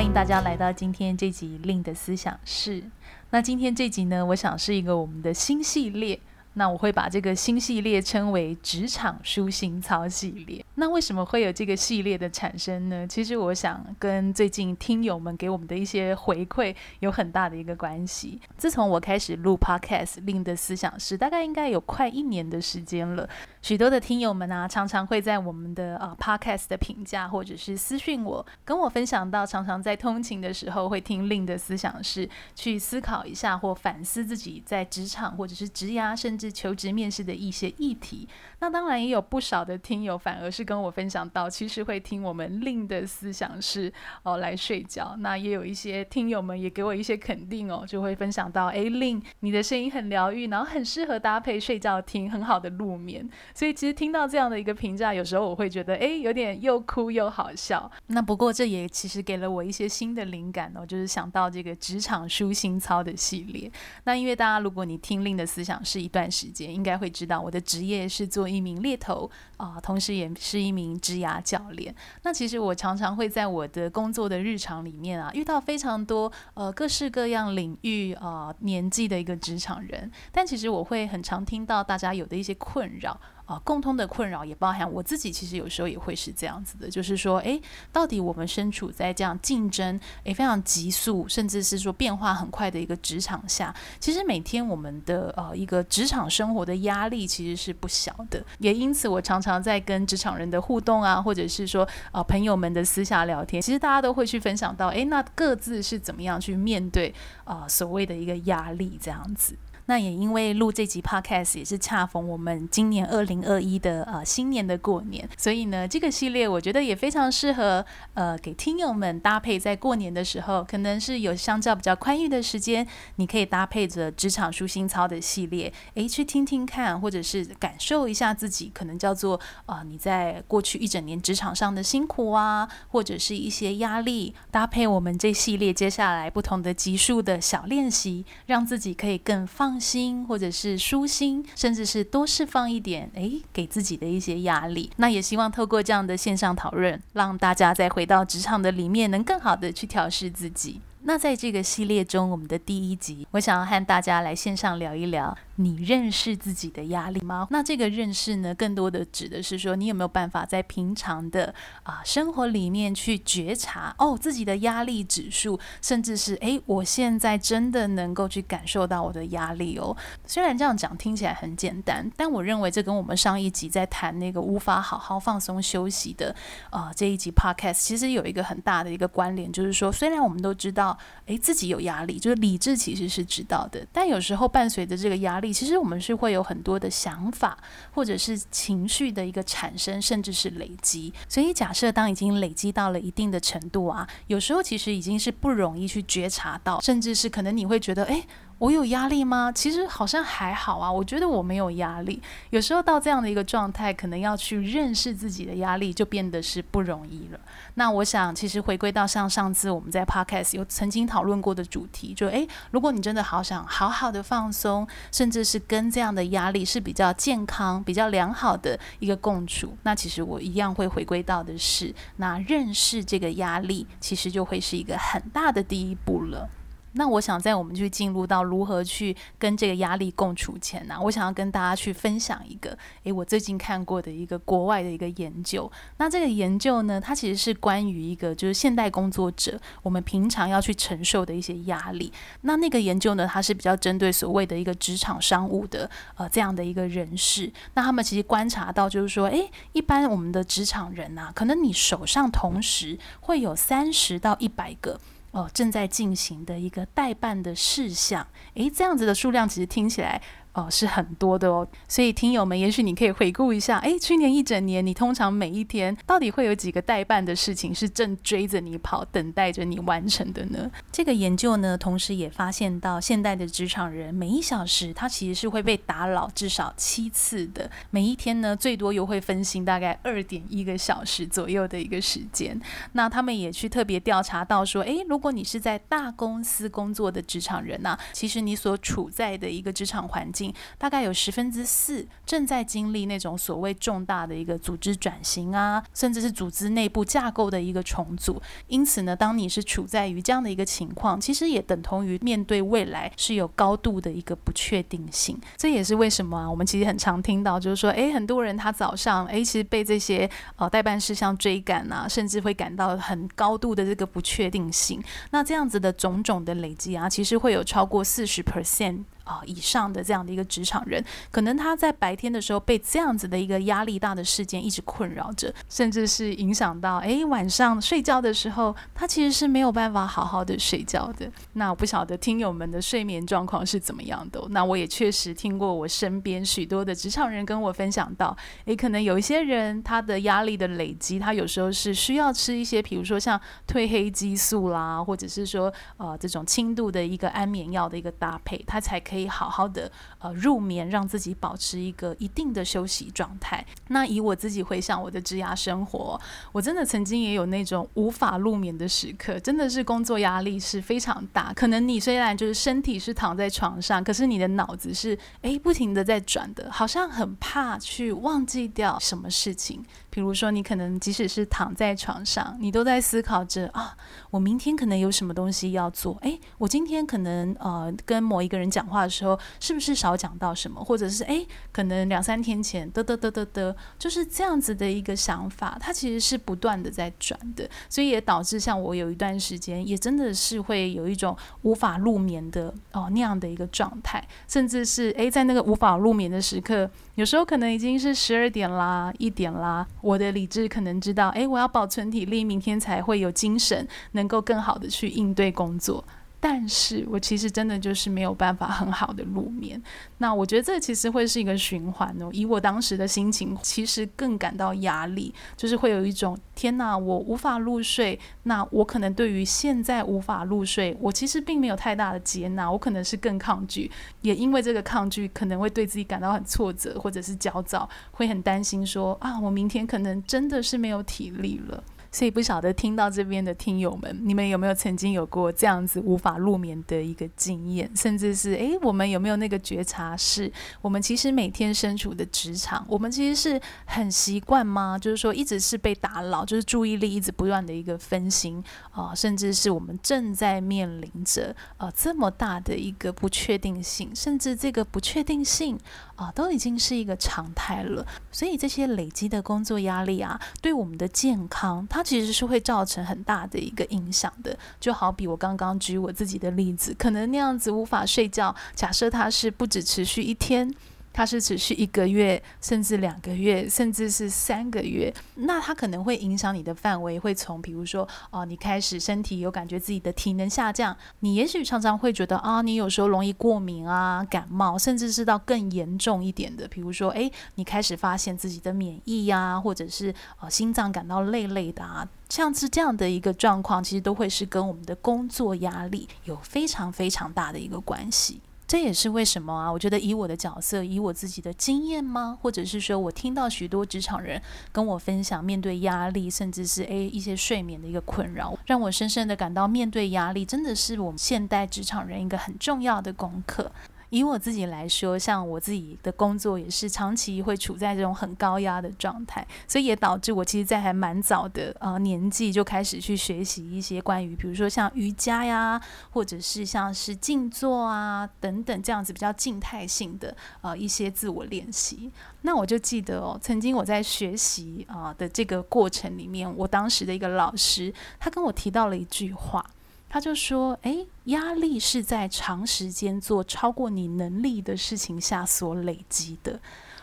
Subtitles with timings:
[0.00, 2.82] 欢迎大家来到今天这集令的思想室。
[3.28, 6.18] 那今天这集呢，我想是一个我们的新系列。
[6.60, 10.62] 那我会把这个新系列称为“职场舒心操”系列。
[10.74, 13.06] 那为什么会有这个系列的产生呢？
[13.06, 18.38] 其实我想跟最近听友们给我们的一些回馈有很大的一个关系。
[18.58, 23.26] 自从我开始录 Podcast 令的思想室，大概应该有快一年的时间了。
[23.62, 38.28] 许多的听友们啊，常常会在我们的啊 Podcast 的评价或者是私讯我，跟我分享到，常常在通勤的时候会听令的思想室，去思考一下或反思自己在职场或者是职涯甚至求职面试的一些议题，
[38.60, 45.16] 那当然也有不少的听友反而是跟我分享到，其实会听我们令的思想是哦来睡觉。
[45.18, 53.28] 那也有一些听友们也给我一些肯定哦，就会分享到，哎令你的声音很疗愈，然后很适合搭配睡觉听，很好的入眠。
[53.54, 57.90] 所以其实听到这样的一个评价，有时候我会觉得，哎，有点又哭又好笑。
[58.06, 63.70] 那不过这也其实给了我一些新的灵感哦，就是想到这个职场舒心操的系列。
[64.04, 66.29] 那因为大家如果你听令的思想是一段。
[66.30, 71.94] 时间应该会知道，我的职业是做一名猎头啊、同时也是一名职涯教练。
[72.22, 83.20] 那其实我常常会在我的工作的日常里面啊，遇到非常多呃各式各样领域啊、年纪的一个职场人，但其实我会很常听到大家有的一些困扰。
[83.50, 87.60] 啊，共通的困扰也包含我自己，其实有时候也会是这样子的，就是说，诶，
[87.92, 107.12] 到底我们身处在这样竞争，诶，非常急速，甚至是说变化很快的一个职场下，其实每天我们的呃一个职场生活的压力其实是不小的，也因此我常常在跟职场人的互动啊，或者是说呃朋友们的私下聊天，其实大家都会去分享到，诶，那各自是怎么样去面对
[107.42, 109.56] 啊、所谓的一个压力这样子。
[109.86, 122.86] 那也因为录这集 podcast 也是恰逢我们今年二零二一的呃新年的过年，所以呢，这个系列我觉得也非常适合呃给听友们搭配在过年的时候，可能是有相较比较宽裕的时间，
[123.16, 144.90] 你可以搭配着职场舒心操的系列，诶，去听听看，或者是感受一下自己可能叫做啊、你在过去一整年职场上的辛苦啊，或者是一些压力，搭配我们这系列接下来不同的集数的小练习，让自己可以更放心，或者是舒心，甚至是多释放一点，诶，给自己的一些压力。
[144.96, 150.80] 那也希望透过这样的线上讨论，让大家再回到职场的里面，能更好的去调试自己。
[151.02, 155.36] 那在这个系列中，我们的第一集，我想要和大家来线上聊一聊。
[155.56, 157.46] 你认识自己的压力吗？
[157.50, 169.94] 那这个认识呢，更多的指的是说，你有没有办法在平常的啊、生活里面去觉察哦自己的压力指数，甚至是诶，我现在真的能够去感受到我的压力哦。
[170.26, 176.34] 虽然这样讲听起来很简单，但我认为这跟我们上一集在谈那个无法好好放松休息的
[176.70, 180.89] 啊、这一集 podcast 其实有一个很大的一个关联，就是说，虽然我们都知道
[181.26, 185.52] 诶自己有压力，就是理智其实是知道的，但有时候伴随着这个压力。
[185.52, 187.58] 其实我们是会有很多的想法，
[187.92, 191.12] 或者是情绪的一个产生，甚至是累积。
[191.28, 198.24] 所以假设当已经累积到了一定的程度啊，有时候其实已经是不容易去觉察到，甚至是可能你会觉得，哎。
[198.60, 199.50] 我有压力吗？
[199.50, 202.20] 其实好像还好啊，我觉得我没有压力。
[202.50, 207.40] 有时候到这样的一个状态，可能要去认识自己的压力，就变得是不容易了。
[207.76, 226.46] 那我想，其实回归到像上次我们在 Podcast 有曾经讨论过的主题，就诶，如果你真的好想好好的放松，甚至是跟这样的压力是比较健康、比较良好的一个共处，那其实我一样会回归到的是，那认识这个压力，其实就会是一个很大的第一步了。
[226.92, 235.70] 那我想在我们去进入到如何去跟这个压力共处前呢、我想要跟大家去分享一个，诶，我最近看过的一个国外的一个研究。
[235.98, 242.12] 那这个研究呢，它其实是关于一个就是现代工作者我们平常要去承受的一些压力。
[242.42, 247.52] 那那个研究呢，它是比较针对所谓的一个职场商务的呃这样的一个人士。
[247.74, 255.00] 那他们其实观察到就是说，诶，一般我们的职场人呐、可能你手上同时会有三十到一百个。
[255.32, 260.20] 哦，正在进行的一个代办的事项，诶，这样子的数量其实听起来
[260.52, 261.66] 哦、是很多的哦。
[261.88, 270.70] 所以听友们，也许你可以回顾一下，诶，去年一整年，你通常每一天到底会有几个待办的事情是正追着你跑，等待着你完成的呢？
[270.90, 282.60] 这个研究呢，同时也发现到，现代的职场人每一小时他其实是会被打扰至少七次的，每一天呢，最多又会分心大概二点一个小时左右的一个时间。
[282.92, 290.39] 那他们也去特别调查到说，诶，如果你是在大公司工作的职场人呐、其实你所处在的一个职场环境，
[290.78, 298.40] 大概有十分之四正在经历那种所谓重大的一个组织转型啊，甚至是组织内部架构的一个重组。
[298.68, 305.36] 因此呢，当你是处在于这样的一个情况，其实也等同于面对未来是有高度的一个不确定性。
[305.56, 315.02] 这也是为什么啊，我们其实很常听到，就是说，诶，很多人他早上，诶，其实被这些呃待办事项追赶啊，甚至会感到很高度的这个不确定性。
[315.30, 319.04] 那这样子的种种的累积啊，其实会有超过四十 percent。
[319.30, 331.30] 啊，以上的这样的一个职场人，可能他在白天的时候被这样子的一个压力大的事件一直困扰着，甚至是影响到哎晚上睡觉的时候，他其实是没有办法好好的睡觉的。
[331.52, 334.44] 那我不晓得听友们的睡眠状况是怎么样的。
[334.50, 349.19] 那我也确实听过我身边许多的职场人跟我分享到，哎，可能有一些人他的压力的累积，他有时候是需要吃一些，比如说像褪黑激素啦，或者是说呃这种轻度的一个安眠药的一个搭配，他才可以。
[349.20, 353.62] 可以好好的呃入眠，让自己保持一个一定的休息状态。
[353.88, 356.18] 那以我自己回想我的职涯生活，
[356.52, 361.52] 我真的曾经也有那种无法入眠的时刻，真的是工作压力是非常大。
[361.52, 369.84] 可能你虽然就是身体是躺在床上，可是你的脑子是诶不停的在转的，好像很怕去忘记掉什么事情。
[370.10, 373.96] 比如说，你可能即使是躺在床上，你都在思考着啊，
[374.30, 376.18] 我明天可能有什么东西要做？
[376.22, 380.82] 诶，我今天可能呃跟某一个人讲话的时候，是不是少讲到什么？
[380.82, 396.90] 或者是诶，可能两三天前得得得得得，就是这样子的一个想法，它其实是不断的在转的，所以也导致像我有一段时间，也真的是会有一种无法入眠的哦那样的一个状态，甚至是诶，在那个无法入眠的时刻。
[397.16, 406.04] 有时候可能已经是十二点啦，一点啦，我的理智可能知道，诶，我要保存体力，明天才会有精神，能够更好的去应对工作。
[406.42, 409.80] 但是我其实真的就是没有办法很好的入眠，
[410.16, 412.30] 那我觉得这其实会是一个循环哦。
[412.32, 418.18] 以我当时的心情，其实更感到压力，就是会有一种天哪，我无法入睡。
[418.44, 423.90] 那我可能对于现在无法入睡，我其实并没有太大的接纳，我可能是更抗拒，
[424.22, 431.84] 也因为这个抗拒，可能会对自己感到很挫折，或者是焦躁，会很担心说啊，我明天可能真的是没有体力了。
[432.12, 437.90] 所以不晓得听到这边的听友们，你们有没有曾经有过这样子无法入眠的一个经验？
[437.94, 444.98] 甚至是诶，我们有没有那个觉察是，我们其实每天身处的职场，我们其实是很习惯吗？
[444.98, 455.78] 就是说一直是被打扰，就是注意力一直不断的一个分心啊、甚至是我们正在面临着呃这么大的一个不确定性，甚至这个不确定性
[456.16, 458.06] 啊、都已经是一个常态了。
[458.30, 470.74] 所以这些累积的工作压力啊，对我们的健康，它它其实是会造成很大的一个影响的，就好比我刚刚举我自己的例子，可能那样子无法睡觉，假设它是不止持续一天。
[471.12, 498.40] 它是持续一个月，甚至两个月，甚至是三个月，那它可能会影响你的范围，会从比如说哦、你开始身体有感觉自己的体能下降，你也许常常会觉得啊，你有时候容易过敏啊、感冒，甚至是到更严重一点的，比如说诶，你开始发现自己的免疫呀、或者是呃心脏感到累累的啊，像是这样的一个状况，其实都会是跟我们的工作压力有非常非常大的一个关系。
[498.70, 499.72] 这也是为什么啊？
[499.72, 502.38] 我觉得以我的角色，以我自己的经验吗？
[502.40, 513.72] 或者是说我听到许多职场人跟我分享面对压力，甚至是诶一些睡眠的一个困扰，让我深深的感到面对压力真的是我们现代职场人一个很重要的功课。
[514.10, 532.10] 以我自己来说，像我自己的工作也是长期会处在这种很高压的状态，所以也导致我其实，在还蛮早的呃年纪就开始去学习一些关于，比如说像瑜伽呀，或者是像是静坐啊等等这样子比较静态性的呃一些自我练习。
[532.42, 539.64] 那我就记得哦，曾经我在学习啊的这个过程里面，我当时的一个老师他跟我提到了一句话。
[540.10, 546.60] 他就说：“诶，压力是在长时间做超过你能力的事情下所累积的。”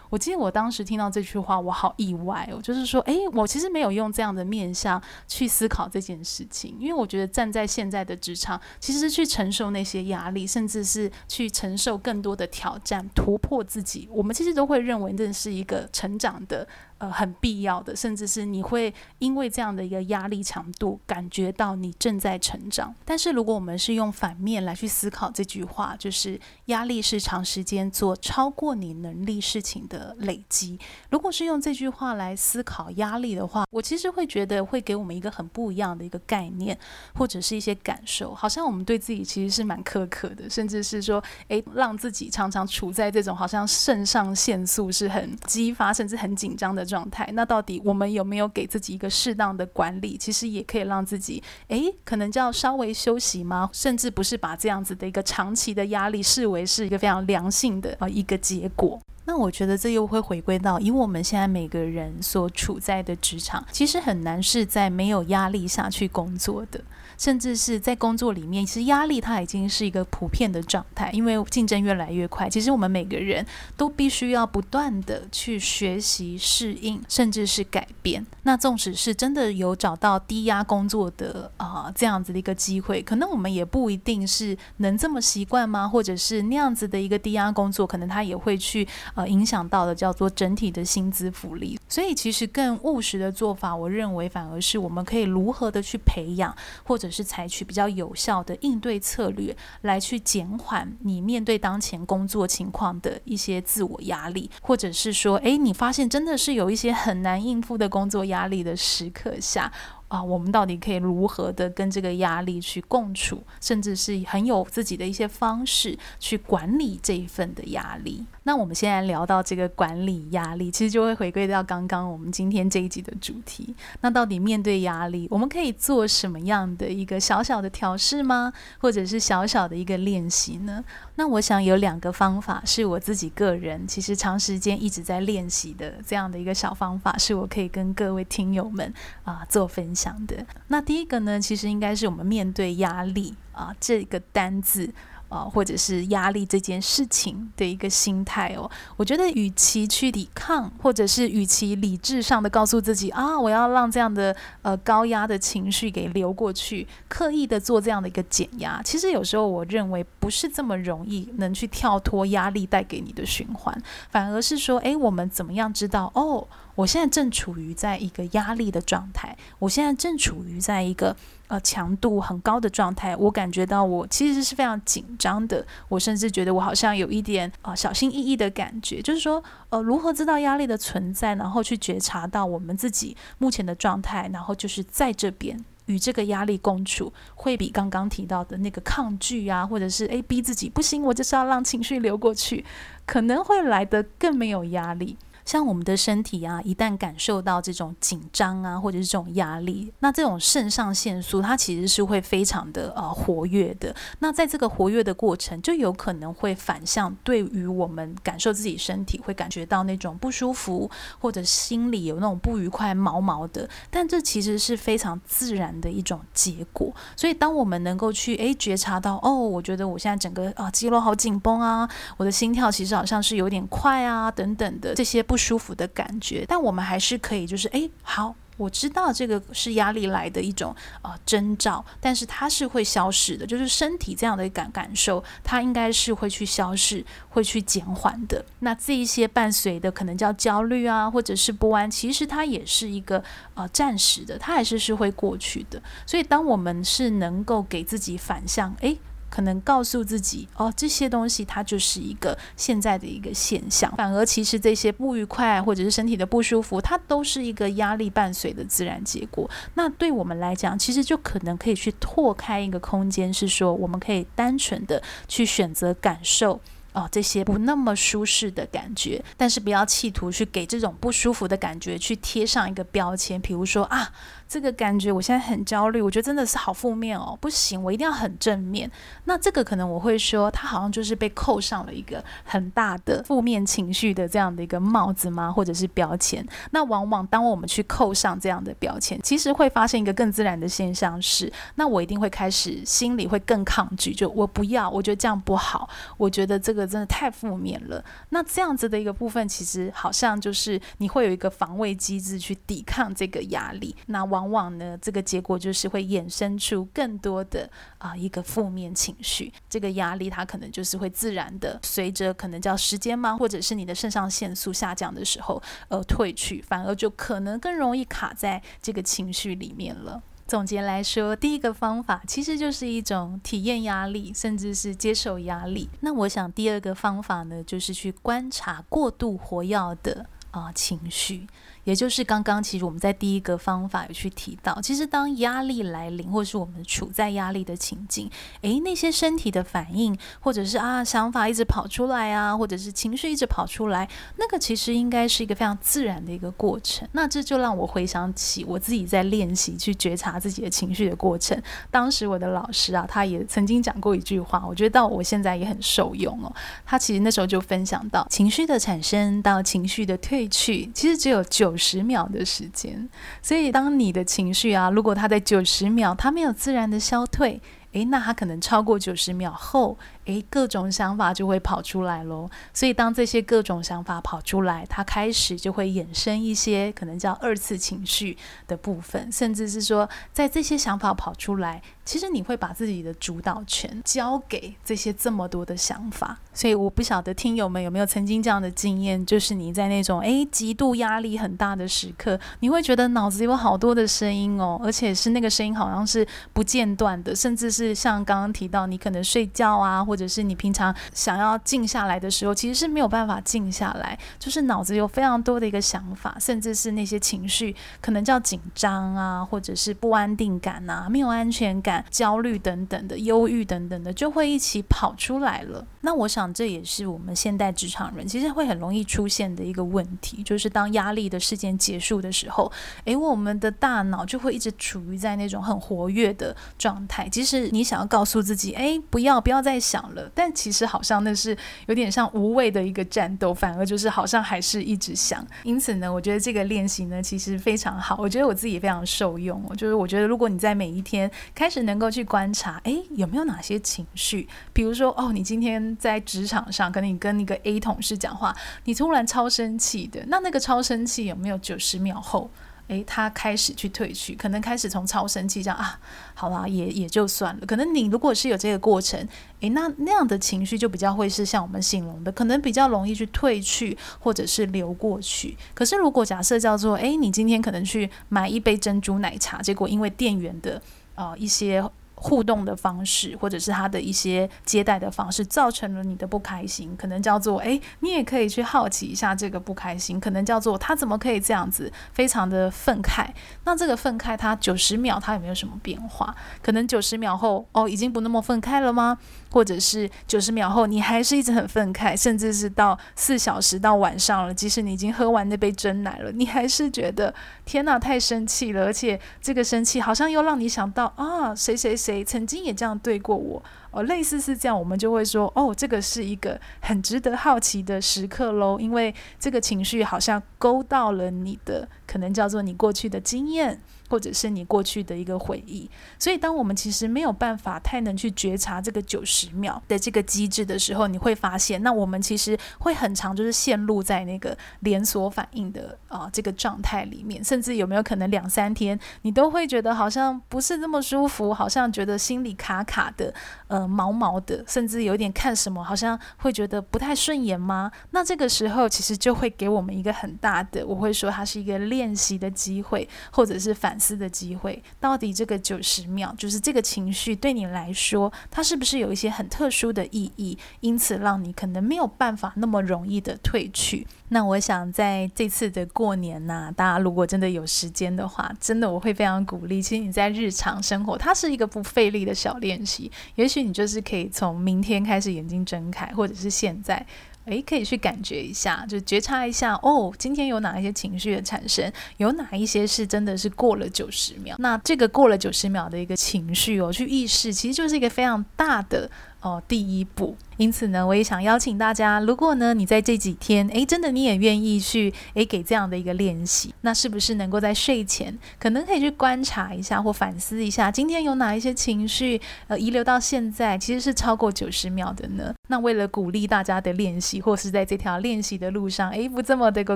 [0.10, 16.66] 我记得我当时听到这句话，我好意外哦，就是说，诶，我其实没有用这样的面向去思考这件事情，因为我觉得站在现在的职场，其实去承受那些压力，甚至是去承受更多的挑战，突破自己，我们其实都会认为这是一个成长的。
[17.00, 22.94] 呃，很必要的，甚至是你会因为这样的一个压力强度，感觉到你正在成长。
[23.06, 30.80] 但是，如果我们是用反面来去思考这句话，就是压力是长时间做超过你能力事情的累积。
[31.12, 36.76] 如果是用这句话来思考压力的话，我其实会觉得会给我们一个很不一样的一个概念，
[37.14, 50.18] 或者是一些感受，好像我们对自己其实是蛮苛刻的，甚至是说，诶，让自己常常处在这种好像肾上腺素是很激发，甚至很紧张的状态，那到底我们有没有给自己一个适当的管理？
[50.18, 53.70] 其实也可以让自己，诶，可能叫稍微休息吗？
[53.74, 59.00] 甚至不是把这样子的一个长期的压力视为是一个非常良性的啊一个结果。
[59.26, 66.82] 那我觉得这又会回归到，以我们现在每个人所处在的职场，其实很难是在没有压力下去工作的。
[67.18, 72.50] 甚至是在工作里面，其实压力它已经是一个普遍的状态，因为竞争越来越快。
[72.50, 73.46] 其实我们每个人
[73.76, 78.26] 都必须要不断的去学习、适应，甚至是改变。
[78.44, 85.88] 那纵使是真的有找到低压工作的啊、这样子的一个机会，可能我们也不一定是能这么习惯吗？
[85.88, 91.80] 或者是那样子的一个低压工作，可能它也会去呃影响到的叫做整体的薪资福利。
[91.90, 97.18] 所以其实更务实的做法，我认为反而是我们可以如何的去培养或者者。
[97.18, 109.74] 是采取比较有效的应对策略，来去减缓你面对当前工作情况的一些自我压力，或者是说，诶，你发现真的是有一些很难应付的工作压力的时刻下。
[110.08, 118.24] 啊，我们到底可以如何的跟这个压力去共处，甚至是很有自己的一些方式去管理这一份的压力？
[118.44, 123.76] 那我们现在聊到这个管理压力，其实就会回归到刚刚我们今天这一集的主题。
[124.00, 128.54] 那到底面对压力，我们可以做什么样的一个小小的调试吗？
[128.78, 130.82] 或者是小小的一个练习呢？
[131.16, 138.94] 那我想有两个方法是我自己个人其实长时间一直在练习的这样的一个小方法，是我可以跟各位听友们
[139.26, 139.97] 啊做分。
[139.98, 140.46] 想的。
[140.68, 144.94] 那第一个呢，其实应该是我们面对压力啊这个单字
[145.30, 148.70] 啊，或者是压力这件事情的一个心态哦。
[148.96, 163.76] 我觉得，与其去抵抗，或者是与其理智上的告诉自己啊，我要让这样的呃高压的情绪给流过去，刻意的做这样的一个减压，其实有时候我认为不是这么容易能去跳脱压力带给你的循环，
[164.10, 166.48] 反而是说，诶，我们怎么样知道哦？
[166.76, 171.16] 我现在正处于在一个压力的状态，我现在正处于在一个
[171.48, 192.66] 呃强度很高的状态，我感觉到我其实是非常紧张的，我甚至觉得我好像有一点啊、小心翼翼的感觉，就是说呃如何知道压力的存在，然后去觉察到我们自己目前的状态，然后就是在这边与这个压力共处，会比刚刚提到的那个抗拒啊，或者是诶逼自己不行，我就是要让情绪流过去，
[193.06, 195.18] 可能会来得更没有压力。
[195.48, 203.96] 像我们的身体啊，一旦感受到这种紧张啊，或者是这种压力，那这种肾上腺素它其实是会非常的呃活跃的。
[204.20, 213.70] 那在这个活跃的过程，就有可能会反向对于我们感受自己身体会感觉到那种不舒服，或者心里有那种不愉快、毛毛的。
[213.90, 216.94] 但这其实是非常自然的一种结果。
[217.16, 225.37] 所以当我们能够去诶觉察到哦，我觉得我现在整个啊肌肉好紧绷啊，我的心跳其实好像是有点快啊等等的这些不。
[225.38, 238.44] 舒服的感觉，但我们还是可以，就是哎，好，我知道这个是压力来的一种呃征兆，但是它是会消失的，就是身体这样的感感受，它应该是会去消失，会去减缓的。
[238.60, 245.82] 那这一些伴随的可能叫焦虑啊，或者是不安，其实它也是一个呃暂时的，它还是是会过去的。
[246.06, 248.98] 所以，当我们是能够给自己反向，哎。
[249.30, 253.94] 可能告诉自己哦，这些东西它就是一个现在的一个现象。
[253.96, 259.50] 反而其实这些不愉快或者是身体的不舒服，它都是一个压力伴随的自然结果。
[259.74, 266.60] 那对我们来讲，其实就可能可以去拓开一个空间，是说我们可以单纯的去选择感受。
[266.94, 274.12] 哦，这些不那么舒适的感觉，但是不要企图去给这种不舒服的感觉去贴上一个标签，比如说啊，
[274.48, 278.90] 这个感觉我现在很焦虑，我觉得真的是好负面哦，不行，我一定要很正面。
[279.26, 285.52] 那这个可能我会说，他好像就是被扣上了一个很大的负面情绪的这样的一个帽子吗？
[285.52, 286.46] 或者是标签？
[286.72, 298.04] 那往往当我们去扣上这样的标签，其实会发生一个更自然的现象是，那我一定会开始心里会更抗拒，就我不要，我觉得这样不好，我觉得这个真的太负面了。
[298.30, 303.96] 那这样子的一个部分，其实好像就是你会有一个防卫机制去抵抗这个压力。
[304.08, 307.68] 那往往往呢，这个结果就是会衍生出更多的
[307.98, 309.52] 啊、一个负面情绪。
[309.68, 320.22] 这个压力它可能就是会自然的随着可能叫时间吗，或者是你的肾上腺素下降的时候而退去，反而就可能更容易卡在这个情绪里面了。
[320.46, 325.90] 总结来说，第一个方法其实就是一种体验压力，甚至是接受压力。
[326.02, 331.48] 那我想第二个方法呢，就是去观察过度活跃的啊、情绪。
[331.88, 338.30] 也就是刚刚，其实我们在第一个方法有去提到，其实当压力来临，或是我们处在压力的情境，
[338.60, 347.08] 诶，那些身体的反应，或者是啊想法一直跑出来啊，或者是情绪一直跑出来，那个其实应该是一个非常自然的一个过程。
[347.14, 351.58] 那这就让我回想起我自己在练习去觉察自己的情绪的过程。
[351.90, 356.54] 当时我的老师啊，他也曾经讲过一句话，我觉得到我现在也很受用哦。
[356.86, 363.08] 他其实那时候就分享到，情绪的产生到情绪的退去，其实只有九十秒的时间，
[363.42, 367.62] 所以当你的情绪啊，如果它在九十秒，它没有自然的消退，
[367.94, 369.98] 诶，那它可能超过九十秒后。
[370.28, 372.50] 诶，各种想法就会跑出来喽。
[372.74, 386.38] 所以当这些各种想法跑出来，它开始就会衍生一些可能叫二次情绪的部分，甚至是说，在这些想法跑出来，其实你会把自己的主导权交给这些这么多的想法。
[386.54, 400.17] 所以我不晓得听友们有没有曾经这样的经验，就是你在那种诶极度压力很大的时刻，你会觉得脑子有好多的声音哦，而且是那个声音好像是不间断的，甚至是像刚刚提到你可能睡觉啊或。
[400.18, 415.86] 或者是你平常想要静下来的时候，其实是没有办法静下来，就是脑子有非常多的一个想法，甚至是那些情绪，可能叫紧张啊，或者是不安定感啊，没有安全感、焦虑等等的、忧郁等等的，就会一起跑出来了。
[416.02, 422.72] 那我想这也是我们现代职场人其实会很容易出现的一个问题，就是当压力的事件结束的时候，
[423.06, 427.30] 诶，我们的大脑就会一直处于在那种很活跃的状态。
[427.30, 430.07] 即使你想要告诉自己，诶，不要不要再想。
[430.14, 431.56] 了，但其实好像那是
[431.88, 435.46] 有点像无谓的一个战斗，反而就是好像还是一直想。
[435.64, 438.16] 因此呢，我觉得这个练习呢，其实非常好。
[438.20, 439.64] 我觉得我自己也非常受用。
[439.70, 444.48] 我就是我觉得，如果你在每一天开始能够去观察，诶，有没有哪些情绪？
[444.74, 452.50] 比如说，哦，你今天在职场上，可能你跟一个 A 同事讲话，你突然超生气的，那那个超生气有没有九十秒后？
[452.88, 456.00] 诶，他开始去退去，可能开始从超生气这样啊，
[456.34, 457.66] 好啦，也也就算了。
[457.66, 459.20] 可能你如果是有这个过程，
[459.60, 465.58] 诶，那那样的情绪就比较会是像我们形容的，可能比较容易去退去，或者是流过去。
[465.74, 470.82] 可是如果假设叫做，诶，你今天可能去买一杯珍珠奶茶，结果因为店员的
[471.16, 471.84] 呃一些。
[472.20, 483.28] 互动的方式，或者是他的一些接待的方式，造成了你的不开心，可能叫做诶，你也可以去好奇一下这个不开心，可能叫做他怎么可以这样子，非常的愤慨。
[483.66, 486.36] 那这个愤慨，他九十秒他有没有什么变化？
[486.64, 489.20] 可能九十秒后，哦，已经不那么愤慨了吗？
[489.52, 497.32] 或者是九十秒后，你还是一直很愤慨，甚至是到四小时到晚上了，即使你已经喝完那杯真奶了，你还是觉得
[497.64, 502.07] 天哪，太生气了，而且这个生气好像又让你想到啊，谁谁谁。
[502.08, 503.62] 谁曾经也这样对过我？
[503.92, 513.80] 哦，类似是这样，我们就会说，哦，这个是一个很值得好奇的时刻喽，因为这个情绪好像勾到了你的，可能叫做你过去的经验。
[514.10, 533.34] 或者是你过去的一个回忆，所以当我们其实没有办法太能去觉察这个九十秒的这个机制的时候，你会发现，那我们其实会很常就是陷入在那个连锁反应的啊、这个状态里面，甚至有没有可能两三天你都会觉得好像不是那么舒服，好像觉得心里卡卡的，
[533.68, 537.92] 呃呃毛毛的，甚至有点看什么好像会觉得不太顺眼吗？
[538.12, 543.98] 那这个时候其实就会给我们一个很大的，我会说它是一个练习的机会，或者是反。
[544.00, 550.56] 思的机会，到底这个九十秒，就是这个情绪对你来说，它是不是有一些很特殊的意义？
[550.82, 554.06] 因此让你可能没有办法那么容易的退去。
[554.30, 559.82] 那我想在这次的过年呐、大家如果真的有时间的话，真的我会非常鼓励。
[559.82, 563.12] 其实你在日常生活，它是一个不费力的小练习。
[563.36, 567.06] 也许你就是可以从明天开始眼睛睁开，或者是现在。
[567.46, 574.54] 诶，可以去感觉一下，就觉察一下哦，今天有哪一些情绪的产生，有哪一些是真的是过了九十秒。
[574.60, 579.10] 那这个过了九十秒的一个情绪哦，去意识，其实就是一个非常大的。
[579.40, 580.36] 哦，第一步。
[580.58, 595.54] 因此呢，我也想邀请大家，如果呢你在这几天，诶，真的你也愿意去，诶，给这样的一个练习，那是不是能够在睡前，可能可以去观察一下或反思一下，今天有哪一些情绪，呃，遗留到现在，其实是超过九十秒的呢？
[595.70, 599.96] 那为了鼓励大家的练习，或是在这条练习的路上，诶，不这么的个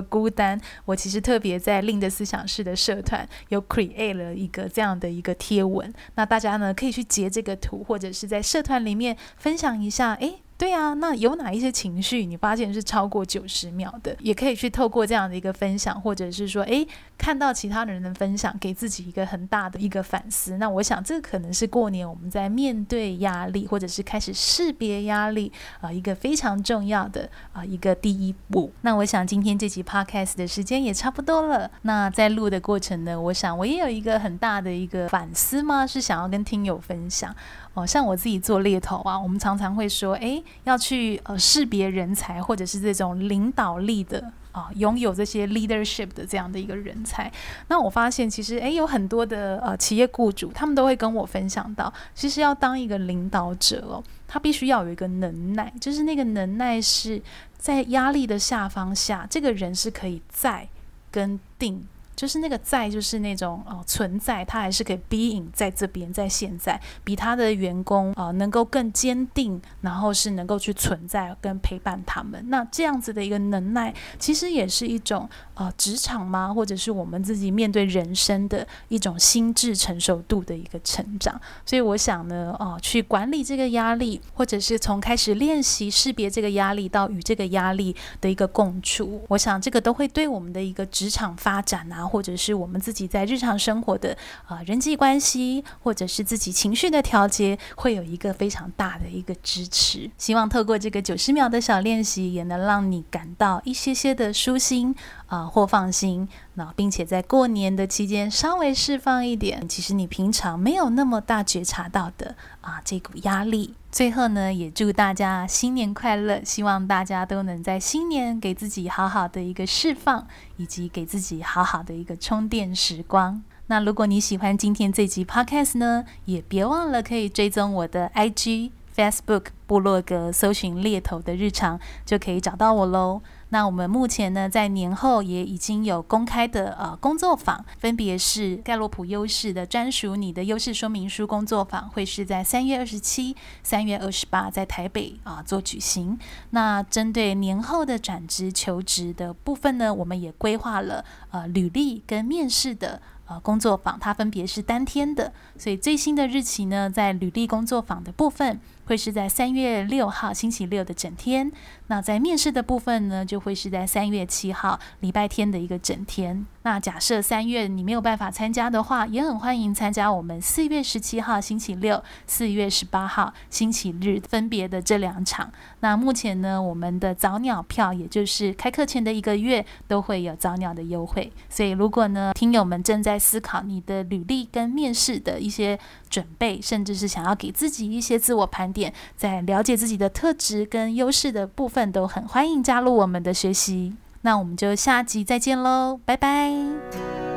[0.00, 9.16] 孤单，我其实特别在另的思想室的社团有 create 了一个这样的一个贴文，那大家呢可以去截这个图，或者是在社团里面。
[9.36, 10.42] 分享一下，诶。
[10.62, 14.16] 对啊，那有哪一些情绪你发现是超过九十秒的？
[14.20, 16.86] 也可以去透过这样的一个分享，或者是说，诶，
[17.18, 20.58] 看到其他人的分享，给自己一个很大的一个反思。
[20.58, 28.70] 那我想，这可能是过年我们在面对压力，或者是开始识别压力啊、一个非常重要的啊、一个第一步。
[28.82, 31.68] 那我想，今天这集 podcast 的时间也差不多了。
[31.82, 37.34] 那在录的过程呢，我想我也有一个很大的一个反思嘛，是想要跟听友分享。
[37.74, 47.30] 哦，像我自己做猎头啊，我们常常会说，诶，要去呃识别人才，或者是这种领导力的啊，拥有这些 leadership 的这样的一个人才。
[47.68, 57.20] 那我发现，其实诶，有很多的呃企业雇主，他们都会跟我分享到，其实要当一个领导者哦，他必须要有一个能耐，就是那个能耐是
[57.56, 60.68] 在压力的下方下，这个人是可以在
[61.10, 61.86] 跟定。
[62.14, 72.44] 就是那个在，就是那种哦存在，他还是可以 being 在这边，在现在，比他的员工啊能够更坚定，然后是能够去存在跟陪伴他们。
[72.48, 75.28] 那这样子的一个能耐，其实也是一种
[75.62, 76.52] 呃职场吗？
[76.52, 81.40] 或者是我们自己面对人生的一种心智成熟度的一个成长。
[81.64, 92.06] 所以我想呢，哦、去管理这个压力，或者是从开始练习识别这个压力到与这个压力的一个共处，我想这个都会对我们的一个职场发展啊。
[92.06, 100.10] 或者是我们自己在日常生活的啊、人际关系，或者是自己情绪的调节，会有一个非常大的一个支持。
[100.18, 104.94] 希望透过这个九十秒的小练习，也能让你感到一些些的舒心
[105.32, 106.28] 啊、或放心。
[106.54, 113.74] 那并且在过年的期间稍微释放一点，其实你平常没有那么大觉察到的啊这股压力。
[113.90, 116.42] 最后呢，也祝大家新年快乐！
[116.44, 120.26] 希望大家都能在新年给自己好好的一个释放，
[120.58, 123.42] 以及给自己好好的一个充电时光。
[123.68, 133.22] 那如果你喜欢今天这集 Podcast 呢，也别忘了可以追踪我的 IG、Facebook、部落格，搜寻猎头的日常，就可以找到我喽。
[133.48, 146.18] 那我们目前呢，在年后也已经有公开的呃工作坊，分别是盖洛普优势的专属你的优势说明书工作坊，会是在三月二十七、三月二十八在台北啊、做举行。
[146.50, 158.58] 那针对年后的转职求职的部分呢，我们也规划了呃履历跟面试的呃工作坊，它分别是当天的，所以最新的日期呢，在履历工作坊的部分。
[158.84, 161.50] 会是在三月六号星期六的整天，
[161.92, 166.46] 那在面试的部分呢，就会是在三月七号礼拜天的一个整天。
[166.62, 175.52] 那假设三月你没有办法参加的话，也很欢迎参加我们四月十七号星期六、四月十八号星期日分别的这两场。
[175.80, 181.30] 那目前呢，我们的早鸟票，也就是开课前的一个月，都会有早鸟的优惠。
[181.50, 185.78] 所以如果呢，听友们正在思考你的履历跟面试的一些
[186.08, 193.96] 准备，甚至是想要给自己一些自我盘点，在了解自己的特质跟优势的部分，都很欢迎加入我们的学习。
[194.20, 197.31] 那我们就下集再见喽，拜拜。